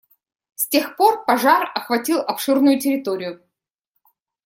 С 0.55 0.65
тех 0.67 0.95
пор 0.95 1.23
пожар 1.25 1.69
охватил 1.75 2.21
обширную 2.21 2.79
территорию. 2.79 3.39